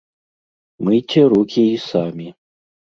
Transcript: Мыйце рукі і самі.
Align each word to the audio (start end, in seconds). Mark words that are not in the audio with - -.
Мыйце 0.89 1.21
рукі 1.37 1.69
і 1.77 1.79
самі. 1.89 2.27